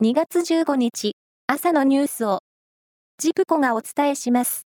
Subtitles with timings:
[0.00, 1.16] 2月15日、
[1.48, 2.38] 朝のニュースを、
[3.18, 4.68] ジプコがお伝えします。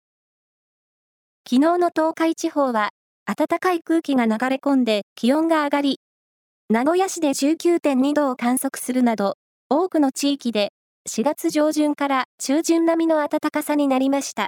[1.47, 2.89] 昨日の東海地方は、
[3.27, 5.99] 暖かい空気が流れ込んで気温が上がり、
[6.71, 9.35] 名古屋市で19.2度を観測するなど、
[9.69, 10.71] 多くの地域で
[11.07, 14.47] 4月上旬から中旬並みの暖かさになりました。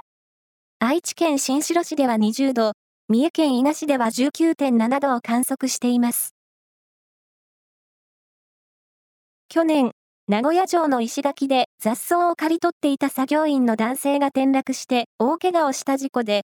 [0.80, 2.72] 愛知県新城市では20度、
[3.08, 6.34] 三重県伊賀市では19.7度を観測しています。
[9.48, 9.92] 去年、
[10.26, 16.44] 名古屋城の石垣で雑草を刈り取っていた作業員の男性が転落して大怪我をした事故で、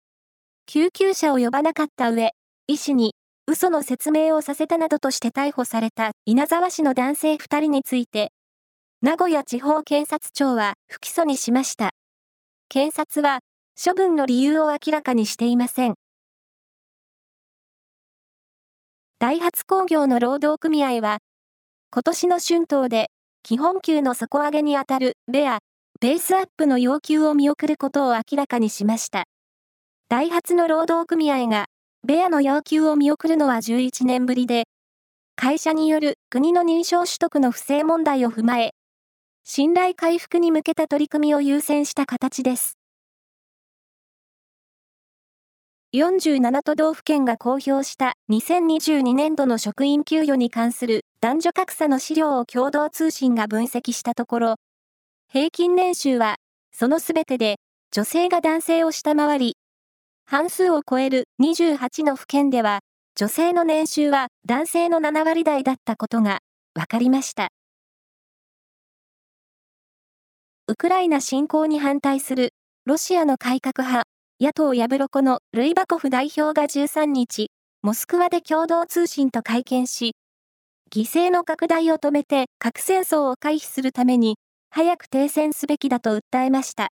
[0.65, 2.31] 救急車を呼ばなかった上、
[2.69, 3.15] 医師に
[3.47, 8.33] 嘘の説明をさせたなどとして逮捕された稲沢市の男性2人について、
[9.03, 11.91] 名古屋地方検察庁は不起訴にしました。
[12.71, 13.41] 検察は
[13.79, 15.97] 処分の理由を明らかにしていません。
[19.19, 21.19] ダイハツ工業の労働組合は、
[21.91, 23.11] 今年の春闘で
[23.49, 25.61] 基本給の底上げにあたるベア、
[26.01, 29.27] ベースアップの要求を見送ることを明らかにしました。
[30.09, 31.67] ダイハツの労働組合が
[32.05, 34.65] ベアの要求を見送るのは11年ぶりで、
[35.37, 38.73] 会社による国の認証取得の不正問題を踏まえ、
[39.45, 42.77] 信頼回復に向けた取り組みを優先した形です。
[45.95, 54.55] 47都道府県が公表した2022年度の職員給与に関する男女格差の資料を共同通信が分析したところ、
[55.33, 56.37] 平均年収は、
[56.73, 57.57] そのすべてで、
[57.91, 59.57] 女性が男性を下回り、
[60.27, 62.81] 半数を超える28の府県では、
[63.15, 66.41] 女性の年収は男性の7割台だったことが
[66.75, 67.49] 分かりました。
[70.69, 72.51] ウクライナ侵攻に反対する
[72.85, 74.07] ロシアの改革派、
[74.39, 77.51] 野党ヤブロコのルイバコフ代表が13日、
[77.81, 80.13] モスクワで共同通信と会見し、
[80.93, 84.37] 犠牲の拡大を止めて核戦争を回避するために、
[84.71, 86.89] 早く停戦すべきだと訴えました。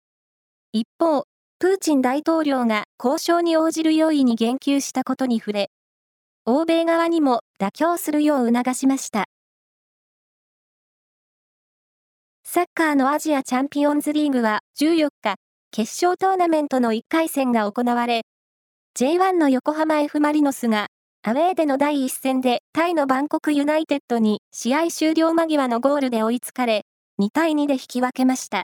[0.72, 1.26] 一方、
[1.60, 5.70] プーチン大統領が交渉に応じる用意に言及したことに触れ、
[6.46, 9.26] 欧米側にも妥協するよう促しました。
[12.44, 15.36] サッカーのアジアチャンピオンズリーグは14日、
[15.72, 18.24] 決勝トーナメントの1回戦が行われ、
[18.98, 20.88] J1 の横浜 F マリノスが
[21.24, 26.84] アウェーでの第一戦でタイのバンコクユナイテッドに試合終了間際のゴールで追いつかれ、
[27.20, 28.64] 2対2で引き分けました。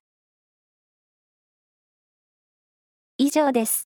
[3.20, 3.88] 以上です。